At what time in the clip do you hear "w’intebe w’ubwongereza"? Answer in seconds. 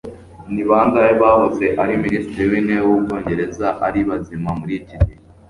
2.51-3.67